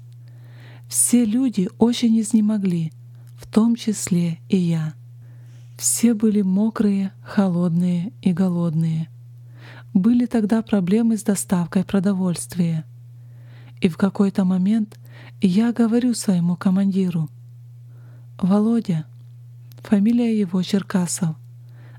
Все 0.89 1.25
люди 1.25 1.69
очень 1.79 2.19
изнемогли, 2.21 2.93
в 3.37 3.47
том 3.47 3.77
числе 3.77 4.39
и 4.49 4.57
я. 4.57 4.95
Все 5.77 6.15
были 6.15 6.41
мокрые, 6.41 7.13
холодные 7.23 8.13
и 8.23 8.33
голодные. 8.33 9.09
Были 9.93 10.27
тогда 10.27 10.63
проблемы 10.63 11.19
с 11.19 11.23
доставкой 11.23 11.85
продовольствия. 11.85 12.85
И 13.81 13.89
в 13.89 13.99
какой-то 13.99 14.45
момент 14.45 14.99
я 15.43 15.73
говорю 15.73 16.15
своему 16.15 16.57
командиру, 16.57 17.29
«Володя, 18.39 19.05
фамилия 19.79 20.39
его 20.39 20.63
Черкасов, 20.63 21.37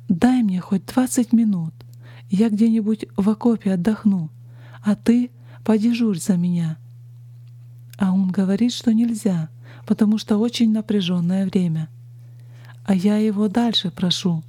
дай 0.09 0.41
мне 0.41 0.59
хоть 0.61 0.85
20 0.85 1.33
минут, 1.33 1.73
я 2.29 2.49
где-нибудь 2.49 3.05
в 3.15 3.29
окопе 3.29 3.73
отдохну, 3.73 4.29
а 4.83 4.95
ты 4.95 5.31
подежурь 5.63 6.19
за 6.19 6.37
меня». 6.37 6.77
А 7.97 8.13
он 8.13 8.29
говорит, 8.29 8.73
что 8.73 8.93
нельзя, 8.93 9.49
потому 9.85 10.17
что 10.17 10.37
очень 10.37 10.71
напряженное 10.71 11.45
время. 11.45 11.89
А 12.85 12.93
я 12.93 13.17
его 13.17 13.47
дальше 13.47 13.91
прошу. 13.91 14.43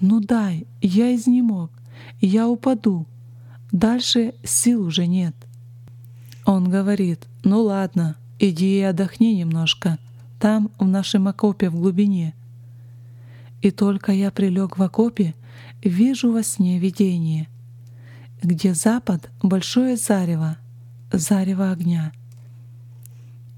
Ну 0.00 0.20
дай, 0.20 0.66
я 0.82 1.14
изнемог, 1.14 1.70
я 2.20 2.48
упаду. 2.48 3.06
Дальше 3.70 4.34
сил 4.42 4.84
уже 4.84 5.06
нет. 5.06 5.34
Он 6.44 6.68
говорит, 6.68 7.26
ну 7.44 7.62
ладно, 7.62 8.16
иди 8.38 8.78
и 8.78 8.82
отдохни 8.82 9.34
немножко, 9.34 9.98
там, 10.40 10.70
в 10.78 10.86
нашем 10.86 11.28
окопе 11.28 11.70
в 11.70 11.76
глубине. 11.76 12.34
И 13.62 13.70
только 13.70 14.12
я 14.12 14.30
прилег 14.30 14.78
в 14.78 14.82
окопе, 14.82 15.34
вижу 15.84 16.32
во 16.32 16.42
сне 16.42 16.78
видение, 16.78 17.48
где 18.42 18.74
запад— 18.74 19.30
большое 19.42 19.96
зарево, 19.96 20.56
зарево 21.12 21.70
огня. 21.70 22.12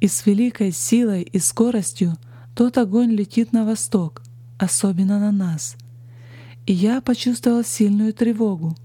И 0.00 0.08
с 0.08 0.26
великой 0.26 0.72
силой 0.72 1.22
и 1.22 1.38
скоростью 1.38 2.16
тот 2.54 2.78
огонь 2.78 3.10
летит 3.10 3.52
на 3.52 3.64
восток, 3.64 4.22
особенно 4.58 5.20
на 5.20 5.30
нас. 5.30 5.76
И 6.66 6.72
я 6.72 7.00
почувствовал 7.00 7.64
сильную 7.64 8.12
тревогу. 8.12 8.76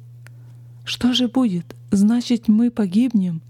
Что 0.83 1.13
же 1.13 1.27
будет? 1.27 1.75
Значит, 1.91 2.47
мы 2.47 2.71
погибнем? 2.71 3.41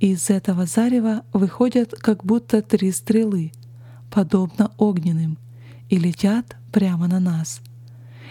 И 0.00 0.12
из 0.12 0.30
этого 0.30 0.66
зарева 0.66 1.22
выходят 1.32 1.92
как 1.92 2.24
будто 2.24 2.60
три 2.62 2.90
стрелы, 2.90 3.52
подобно 4.10 4.72
огненным, 4.78 5.38
и 5.88 5.96
летят 5.96 6.56
прямо 6.72 7.06
на 7.06 7.20
нас. 7.20 7.60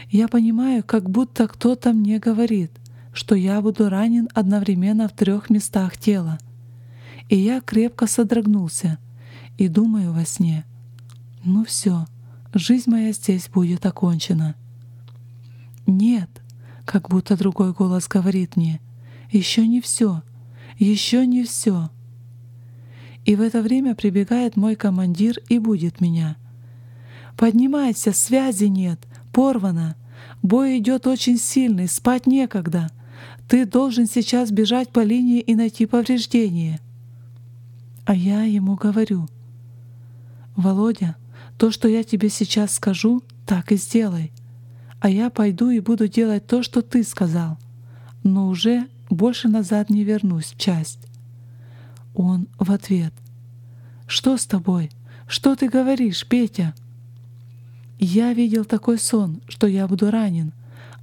Я 0.09 0.27
понимаю, 0.27 0.83
как 0.83 1.09
будто 1.09 1.47
кто-то 1.47 1.93
мне 1.93 2.19
говорит, 2.19 2.71
что 3.13 3.35
я 3.35 3.61
буду 3.61 3.89
ранен 3.89 4.27
одновременно 4.33 5.07
в 5.07 5.13
трех 5.13 5.49
местах 5.49 5.97
тела. 5.97 6.39
И 7.29 7.37
я 7.37 7.61
крепко 7.61 8.07
содрогнулся 8.07 8.97
и 9.57 9.67
думаю 9.67 10.11
во 10.11 10.25
сне, 10.25 10.65
ну 11.43 11.63
все, 11.63 12.05
жизнь 12.53 12.89
моя 12.89 13.11
здесь 13.11 13.49
будет 13.49 13.85
окончена. 13.85 14.55
Нет, 15.85 16.29
как 16.85 17.09
будто 17.09 17.37
другой 17.37 17.73
голос 17.73 18.07
говорит 18.07 18.55
мне, 18.55 18.79
еще 19.31 19.67
не 19.67 19.79
все, 19.79 20.23
еще 20.77 21.25
не 21.27 21.43
все. 21.43 21.89
И 23.25 23.35
в 23.35 23.41
это 23.41 23.61
время 23.61 23.95
прибегает 23.95 24.55
мой 24.57 24.75
командир 24.75 25.37
и 25.49 25.59
будет 25.59 26.01
меня. 26.01 26.35
Поднимайся, 27.37 28.11
связи 28.11 28.65
нет, 28.65 28.99
порвано. 29.31 29.95
Бой 30.41 30.79
идет 30.79 31.07
очень 31.07 31.37
сильный, 31.37 31.87
спать 31.87 32.27
некогда. 32.27 32.89
Ты 33.47 33.65
должен 33.65 34.07
сейчас 34.07 34.51
бежать 34.51 34.89
по 34.89 35.01
линии 35.01 35.39
и 35.39 35.55
найти 35.55 35.85
повреждения. 35.85 36.79
А 38.05 38.15
я 38.15 38.43
ему 38.43 38.75
говорю, 38.75 39.27
Володя, 40.55 41.15
то, 41.57 41.71
что 41.71 41.87
я 41.87 42.03
тебе 42.03 42.29
сейчас 42.29 42.73
скажу, 42.73 43.23
так 43.45 43.71
и 43.71 43.77
сделай. 43.77 44.31
А 44.99 45.09
я 45.09 45.29
пойду 45.29 45.69
и 45.69 45.79
буду 45.79 46.07
делать 46.07 46.47
то, 46.47 46.63
что 46.63 46.81
ты 46.81 47.03
сказал. 47.03 47.57
Но 48.23 48.47
уже 48.47 48.87
больше 49.09 49.47
назад 49.47 49.89
не 49.89 50.03
вернусь 50.03 50.53
часть. 50.57 50.99
Он 52.13 52.47
в 52.57 52.71
ответ. 52.71 53.13
Что 54.07 54.37
с 54.37 54.45
тобой? 54.45 54.91
Что 55.27 55.55
ты 55.55 55.69
говоришь, 55.69 56.25
Петя? 56.27 56.73
Я 57.99 58.33
видел 58.33 58.65
такой 58.65 58.97
сон, 58.97 59.41
что 59.47 59.67
я 59.67 59.87
буду 59.87 60.11
ранен, 60.11 60.53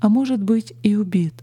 а 0.00 0.08
может 0.08 0.42
быть 0.42 0.74
и 0.82 0.96
убит. 0.96 1.34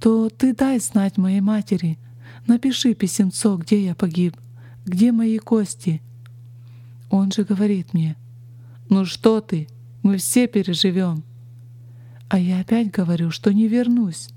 То 0.00 0.28
ты 0.28 0.54
дай 0.54 0.78
знать 0.78 1.16
моей 1.16 1.40
матери, 1.40 1.98
напиши 2.46 2.94
писемцо, 2.94 3.56
где 3.56 3.84
я 3.84 3.94
погиб, 3.94 4.36
где 4.84 5.12
мои 5.12 5.38
кости. 5.38 6.02
Он 7.10 7.30
же 7.32 7.44
говорит 7.44 7.94
мне, 7.94 8.16
ну 8.88 9.04
что 9.04 9.40
ты, 9.40 9.68
мы 10.02 10.18
все 10.18 10.46
переживем. 10.46 11.24
А 12.28 12.38
я 12.38 12.60
опять 12.60 12.90
говорю, 12.90 13.30
что 13.30 13.52
не 13.52 13.68
вернусь. 13.68 14.28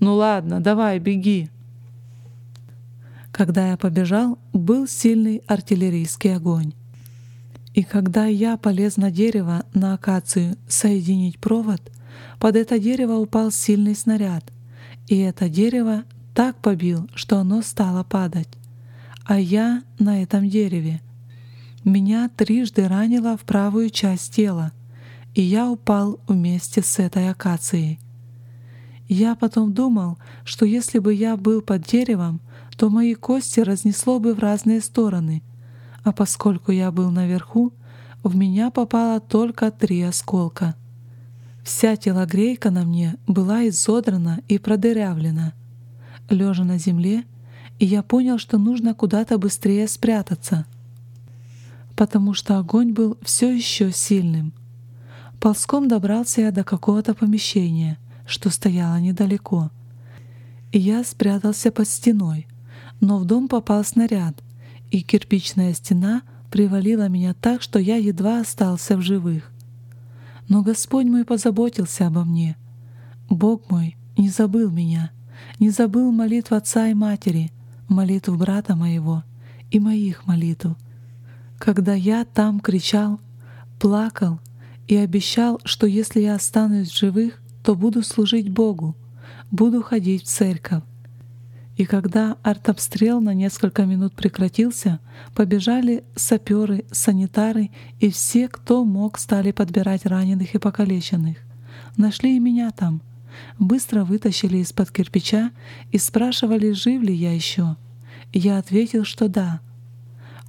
Ну 0.00 0.14
ладно, 0.14 0.60
давай, 0.60 0.98
беги. 0.98 1.50
Когда 3.32 3.70
я 3.70 3.76
побежал, 3.76 4.38
был 4.52 4.88
сильный 4.88 5.42
артиллерийский 5.46 6.34
огонь. 6.34 6.72
И 7.74 7.84
когда 7.84 8.26
я 8.26 8.56
полез 8.56 8.96
на 8.96 9.10
дерево, 9.10 9.64
на 9.72 9.94
акацию, 9.94 10.56
соединить 10.66 11.38
провод, 11.38 11.80
под 12.38 12.56
это 12.56 12.78
дерево 12.78 13.14
упал 13.14 13.50
сильный 13.50 13.94
снаряд, 13.94 14.44
и 15.06 15.18
это 15.18 15.48
дерево 15.48 16.04
так 16.34 16.56
побил, 16.56 17.08
что 17.14 17.38
оно 17.38 17.62
стало 17.62 18.04
падать. 18.04 18.48
А 19.24 19.38
я 19.38 19.82
на 19.98 20.22
этом 20.22 20.48
дереве. 20.48 21.00
Меня 21.84 22.30
трижды 22.36 22.88
ранило 22.88 23.36
в 23.36 23.42
правую 23.42 23.90
часть 23.90 24.34
тела, 24.34 24.72
и 25.34 25.42
я 25.42 25.70
упал 25.70 26.20
вместе 26.26 26.82
с 26.82 26.98
этой 26.98 27.30
акацией. 27.30 27.98
Я 29.08 29.34
потом 29.34 29.72
думал, 29.72 30.18
что 30.44 30.64
если 30.64 30.98
бы 30.98 31.12
я 31.14 31.36
был 31.36 31.62
под 31.62 31.82
деревом, 31.82 32.40
то 32.76 32.90
мои 32.90 33.14
кости 33.14 33.60
разнесло 33.60 34.18
бы 34.18 34.34
в 34.34 34.38
разные 34.38 34.80
стороны— 34.80 35.42
а 36.02 36.12
поскольку 36.12 36.72
я 36.72 36.90
был 36.90 37.10
наверху, 37.10 37.72
в 38.22 38.36
меня 38.36 38.70
попало 38.70 39.20
только 39.20 39.70
три 39.70 40.02
осколка. 40.02 40.74
Вся 41.62 41.96
телогрейка 41.96 42.70
на 42.70 42.84
мне 42.84 43.16
была 43.26 43.68
изодрана 43.68 44.40
и 44.48 44.58
продырявлена. 44.58 45.52
Лежа 46.28 46.64
на 46.64 46.78
земле, 46.78 47.24
я 47.78 48.02
понял, 48.02 48.38
что 48.38 48.58
нужно 48.58 48.94
куда-то 48.94 49.38
быстрее 49.38 49.88
спрятаться, 49.88 50.66
потому 51.96 52.34
что 52.34 52.58
огонь 52.58 52.92
был 52.92 53.18
все 53.22 53.54
еще 53.54 53.90
сильным. 53.90 54.52
Ползком 55.40 55.88
добрался 55.88 56.42
я 56.42 56.52
до 56.52 56.64
какого-то 56.64 57.14
помещения, 57.14 57.98
что 58.26 58.50
стояло 58.50 59.00
недалеко. 59.00 59.70
я 60.72 61.02
спрятался 61.02 61.72
под 61.72 61.88
стеной, 61.88 62.46
но 63.00 63.18
в 63.18 63.24
дом 63.24 63.48
попал 63.48 63.82
снаряд, 63.82 64.42
и 64.90 65.00
кирпичная 65.00 65.72
стена 65.72 66.22
привалила 66.50 67.08
меня 67.08 67.34
так, 67.34 67.62
что 67.62 67.78
я 67.78 67.96
едва 67.96 68.40
остался 68.40 68.96
в 68.96 69.02
живых. 69.02 69.49
Но 70.50 70.62
Господь 70.62 71.06
мой 71.06 71.24
позаботился 71.24 72.08
обо 72.08 72.24
мне. 72.24 72.56
Бог 73.28 73.70
мой 73.70 73.96
не 74.18 74.28
забыл 74.28 74.68
меня, 74.68 75.12
не 75.60 75.70
забыл 75.70 76.10
молитв 76.10 76.50
отца 76.50 76.88
и 76.88 76.94
матери, 76.94 77.52
молитв 77.88 78.36
брата 78.36 78.74
моего 78.74 79.22
и 79.70 79.78
моих 79.78 80.26
молитв. 80.26 80.76
Когда 81.56 81.94
я 81.94 82.24
там 82.24 82.58
кричал, 82.58 83.20
плакал 83.78 84.40
и 84.88 84.96
обещал, 84.96 85.60
что 85.64 85.86
если 85.86 86.18
я 86.18 86.34
останусь 86.34 86.90
в 86.90 86.98
живых, 86.98 87.40
то 87.62 87.76
буду 87.76 88.02
служить 88.02 88.50
Богу, 88.50 88.96
буду 89.52 89.84
ходить 89.84 90.24
в 90.24 90.26
церковь. 90.26 90.82
И 91.80 91.86
когда 91.86 92.36
артобстрел 92.42 93.22
на 93.22 93.32
несколько 93.32 93.86
минут 93.86 94.12
прекратился, 94.12 95.00
побежали 95.34 96.04
саперы, 96.14 96.84
санитары 96.90 97.70
и 98.00 98.10
все, 98.10 98.48
кто 98.48 98.84
мог, 98.84 99.16
стали 99.16 99.50
подбирать 99.50 100.04
раненых 100.04 100.54
и 100.54 100.58
покалеченных. 100.58 101.38
Нашли 101.96 102.36
и 102.36 102.38
меня 102.38 102.70
там. 102.70 103.00
Быстро 103.58 104.04
вытащили 104.04 104.58
из-под 104.58 104.90
кирпича 104.90 105.52
и 105.90 105.96
спрашивали, 105.96 106.72
жив 106.72 107.00
ли 107.00 107.14
я 107.14 107.32
еще. 107.32 107.78
Я 108.34 108.58
ответил, 108.58 109.06
что 109.06 109.30
да. 109.30 109.62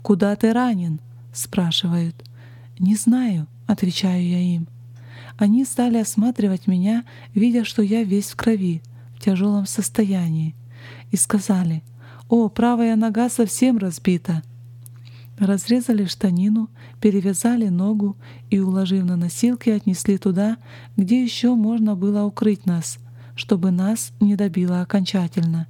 «Куда 0.02 0.36
ты 0.36 0.52
ранен?»— 0.52 1.00
спрашивают. 1.32 2.26
«Не 2.78 2.96
знаю»,— 2.96 3.48
отвечаю 3.68 4.22
я 4.22 4.40
им. 4.40 4.68
Они 5.38 5.64
стали 5.64 5.96
осматривать 5.96 6.68
меня, 6.68 7.06
видя, 7.34 7.64
что 7.64 7.82
я 7.82 8.04
весь 8.04 8.32
в 8.32 8.36
крови, 8.36 8.82
в 9.16 9.24
тяжелом 9.24 9.66
состоянии 9.66 10.56
и 11.12 11.18
сказали, 11.18 11.84
«О, 12.30 12.50
правая 12.50 12.96
нога 12.96 13.30
совсем 13.30 13.78
разбита!» 13.78 14.42
Разрезали 15.38 16.06
штанину, 16.06 16.70
перевязали 17.02 17.68
ногу 17.68 18.16
и, 18.50 18.60
уложив 18.60 19.06
на 19.06 19.18
носилки, 19.18 19.70
отнесли 19.70 20.18
туда, 20.18 20.58
где 20.98 21.22
еще 21.22 21.56
можно 21.56 21.96
было 21.96 22.24
укрыть 22.24 22.66
нас, 22.66 23.00
чтобы 23.36 23.72
нас 23.72 24.14
не 24.20 24.36
добило 24.36 24.82
окончательно. 24.82 25.68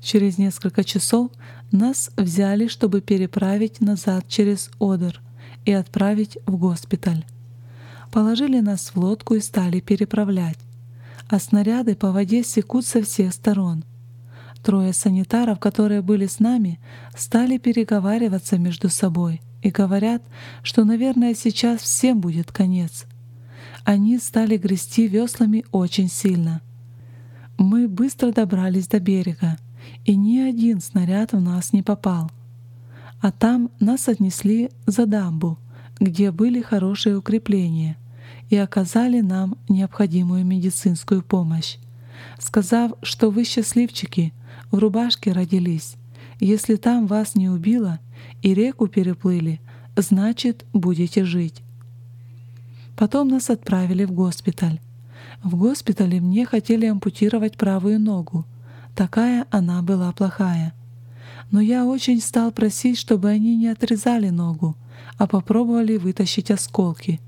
Через 0.00 0.38
несколько 0.38 0.84
часов 0.84 1.30
нас 1.70 2.10
взяли, 2.16 2.66
чтобы 2.66 3.02
переправить 3.02 3.80
назад 3.80 4.26
через 4.26 4.70
Одер 4.80 5.20
и 5.64 5.72
отправить 5.72 6.38
в 6.46 6.56
госпиталь. 6.56 7.24
Положили 8.10 8.58
нас 8.60 8.90
в 8.94 8.96
лодку 8.96 9.34
и 9.34 9.40
стали 9.40 9.80
переправлять, 9.80 10.58
а 11.28 11.38
снаряды 11.38 11.94
по 11.94 12.10
воде 12.10 12.42
секут 12.42 12.84
со 12.84 13.02
всех 13.02 13.32
сторон— 13.32 13.84
Трое 14.62 14.92
санитаров, 14.92 15.58
которые 15.58 16.02
были 16.02 16.26
с 16.26 16.38
нами, 16.38 16.78
стали 17.16 17.58
переговариваться 17.58 18.58
между 18.58 18.88
собой 18.88 19.42
и 19.60 19.70
говорят, 19.70 20.22
что, 20.62 20.84
наверное, 20.84 21.34
сейчас 21.34 21.80
всем 21.80 22.20
будет 22.20 22.52
конец. 22.52 23.06
Они 23.84 24.18
стали 24.18 24.56
грести 24.56 25.08
веслами 25.08 25.64
очень 25.72 26.08
сильно. 26.08 26.60
Мы 27.58 27.88
быстро 27.88 28.30
добрались 28.30 28.86
до 28.86 29.00
берега, 29.00 29.58
и 30.04 30.14
ни 30.14 30.38
один 30.38 30.80
снаряд 30.80 31.32
в 31.32 31.40
нас 31.40 31.72
не 31.72 31.82
попал. 31.82 32.30
А 33.20 33.32
там 33.32 33.70
нас 33.80 34.08
отнесли 34.08 34.70
за 34.86 35.06
дамбу, 35.06 35.58
где 35.98 36.30
были 36.30 36.62
хорошие 36.62 37.16
укрепления, 37.16 37.96
и 38.48 38.56
оказали 38.56 39.20
нам 39.20 39.56
необходимую 39.68 40.44
медицинскую 40.44 41.22
помощь, 41.22 41.78
сказав, 42.38 42.92
что 43.02 43.30
вы 43.30 43.42
счастливчики— 43.42 44.32
в 44.72 44.78
рубашке 44.78 45.30
родились. 45.30 45.96
Если 46.40 46.74
там 46.74 47.06
вас 47.06 47.36
не 47.36 47.48
убило 47.48 48.00
и 48.40 48.54
реку 48.54 48.88
переплыли, 48.88 49.60
значит, 49.94 50.64
будете 50.72 51.24
жить. 51.24 51.62
Потом 52.96 53.28
нас 53.28 53.50
отправили 53.50 54.04
в 54.04 54.12
госпиталь. 54.12 54.80
В 55.44 55.54
госпитале 55.56 56.20
мне 56.20 56.44
хотели 56.46 56.86
ампутировать 56.86 57.56
правую 57.56 58.00
ногу. 58.00 58.44
Такая 58.96 59.46
она 59.50 59.82
была 59.82 60.10
плохая. 60.12 60.72
Но 61.50 61.60
я 61.60 61.84
очень 61.84 62.20
стал 62.20 62.50
просить, 62.50 62.98
чтобы 62.98 63.28
они 63.28 63.56
не 63.56 63.68
отрезали 63.68 64.30
ногу, 64.30 64.76
а 65.18 65.26
попробовали 65.26 65.98
вытащить 65.98 66.50
осколки. 66.50 67.20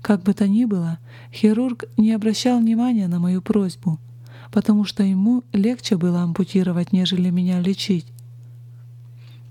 Как 0.00 0.22
бы 0.22 0.32
то 0.32 0.48
ни 0.48 0.64
было, 0.64 0.98
хирург 1.30 1.84
не 1.98 2.12
обращал 2.12 2.58
внимания 2.58 3.06
на 3.06 3.18
мою 3.18 3.42
просьбу— 3.42 3.98
потому 4.50 4.84
что 4.84 5.02
ему 5.02 5.44
легче 5.52 5.96
было 5.96 6.22
ампутировать, 6.22 6.92
нежели 6.92 7.30
меня 7.30 7.60
лечить. 7.60 8.06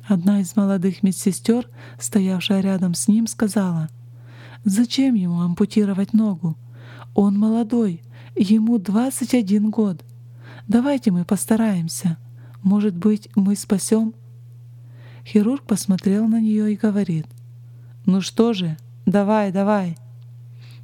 Одна 0.08 0.42
из 0.42 0.56
молодых 0.56 1.04
медсестер, 1.04 1.70
стоявшая 2.00 2.62
рядом 2.62 2.94
с 2.94 3.08
ним, 3.08 3.28
сказала, 3.28 3.90
«Зачем 4.66 5.14
ему 5.14 5.40
ампутировать 5.42 6.14
ногу? 6.14 6.58
Он 7.14 7.38
молодой, 7.38 8.02
ему 8.36 8.78
21 8.78 9.70
год. 9.70 10.04
Давайте 10.68 11.12
мы 11.12 11.26
постараемся. 11.26 12.18
Может 12.62 12.96
быть, 12.96 13.30
мы 13.36 13.56
спасем?» 13.56 14.14
Хирург 15.26 15.64
посмотрел 15.64 16.28
на 16.28 16.42
нее 16.42 16.74
и 16.74 16.78
говорит, 16.78 17.28
«Ну 18.06 18.22
что 18.22 18.54
же, 18.54 18.78
давай, 19.06 19.52
давай!» 19.52 19.98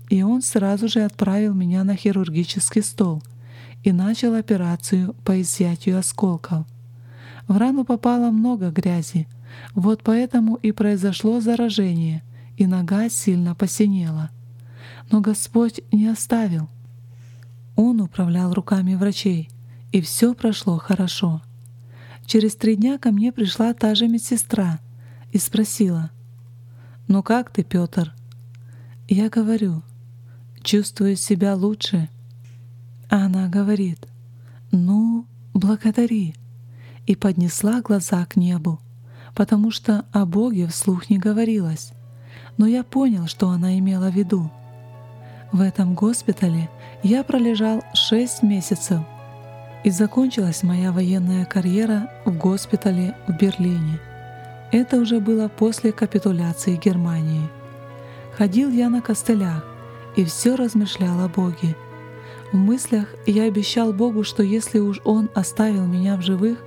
И 0.10 0.22
он 0.22 0.42
сразу 0.44 0.88
же 0.88 1.02
отправил 1.02 1.56
меня 1.56 1.84
на 1.84 1.96
хирургический 1.96 2.84
стол— 2.84 3.24
и 3.86 3.92
начал 3.92 4.34
операцию 4.34 5.14
по 5.24 5.40
изъятию 5.40 6.00
осколков. 6.00 6.66
В 7.48 7.56
рану 7.56 7.86
попало 7.86 8.32
много 8.32 8.72
грязи, 8.72 9.28
вот 9.76 10.02
поэтому 10.02 10.56
и 10.56 10.72
произошло 10.72 11.40
заражение, 11.40 12.24
и 12.58 12.66
нога 12.66 13.10
сильно 13.10 13.54
посинела. 13.54 14.32
Но 15.12 15.22
Господь 15.22 15.82
не 15.92 16.08
оставил. 16.08 16.68
Он 17.76 18.02
управлял 18.02 18.52
руками 18.54 18.96
врачей, 18.96 19.50
и 19.92 20.02
все 20.02 20.34
прошло 20.34 20.80
хорошо. 20.80 21.44
Через 22.26 22.56
три 22.56 22.78
дня 22.78 22.98
ко 22.98 23.12
мне 23.12 23.32
пришла 23.32 23.72
та 23.76 23.94
же 23.94 24.08
медсестра 24.08 24.80
и 25.32 25.38
спросила, 25.38 26.10
«Ну 27.08 27.22
как 27.22 27.52
ты, 27.52 27.64
Петр?» 27.64 28.16
Я 29.08 29.30
говорю, 29.30 29.84
«Чувствую 30.64 31.18
себя 31.18 31.54
лучше, 31.56 32.10
а 33.16 33.28
она 33.28 33.48
говорит, 33.48 34.10
«Ну, 34.72 35.26
благодари», 35.54 36.36
и 37.06 37.16
поднесла 37.16 37.80
глаза 37.80 38.26
к 38.26 38.36
небу, 38.36 38.82
потому 39.34 39.72
что 39.72 40.04
о 40.12 40.26
Боге 40.26 40.68
вслух 40.68 41.10
не 41.10 41.18
говорилось, 41.18 41.94
но 42.58 42.68
я 42.68 42.84
понял, 42.84 43.28
что 43.28 43.48
она 43.48 43.80
имела 43.80 44.10
в 44.10 44.16
виду. 44.16 44.52
В 45.54 45.62
этом 45.62 45.94
госпитале 45.94 46.70
я 47.04 47.24
пролежал 47.24 47.86
шесть 47.94 48.44
месяцев, 48.44 49.00
и 49.86 49.92
закончилась 49.92 50.64
моя 50.64 50.92
военная 50.92 51.46
карьера 51.46 52.10
в 52.26 52.38
госпитале 52.38 53.16
в 53.28 53.38
Берлине. 53.38 53.98
Это 54.74 54.98
уже 54.98 55.22
было 55.22 55.48
после 55.48 55.94
капитуляции 55.94 56.76
Германии. 56.76 57.48
Ходил 58.38 58.70
я 58.72 58.90
на 58.90 59.02
костылях 59.02 59.64
и 60.18 60.26
все 60.26 60.56
размышлял 60.56 61.22
о 61.22 61.30
Боге— 61.30 61.78
в 62.56 62.58
мыслях 62.58 63.14
я 63.26 63.44
обещал 63.44 63.92
Богу, 63.92 64.24
что 64.24 64.42
если 64.42 64.80
уж 64.80 65.02
Он 65.04 65.30
оставил 65.36 65.86
меня 65.86 66.16
в 66.16 66.22
живых, 66.22 66.64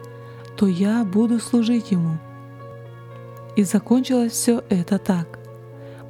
то 0.56 0.66
я 0.66 1.02
буду 1.02 1.40
служить 1.40 1.90
Ему. 1.90 2.18
И 3.56 3.64
закончилось 3.64 4.32
все 4.32 4.62
это 4.68 4.98
так. 4.98 5.38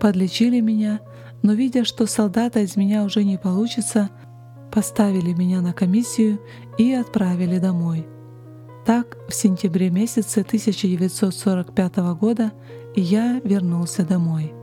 Подлечили 0.01 0.61
меня, 0.61 1.01
но 1.43 1.53
видя, 1.53 1.85
что 1.85 2.07
солдата 2.07 2.59
из 2.61 2.77
меня 2.77 3.05
уже 3.05 3.23
не 3.23 3.39
получится, 3.39 4.11
поставили 4.73 5.33
меня 5.33 5.61
на 5.61 5.73
комиссию 5.73 6.41
и 6.77 6.93
отправили 6.93 7.59
домой. 7.59 8.05
Так, 8.85 9.17
в 9.29 9.35
сентябре 9.35 9.91
месяце 9.91 10.41
1945 10.41 11.97
года 12.19 12.53
я 12.97 13.41
вернулся 13.45 14.05
домой. 14.05 14.58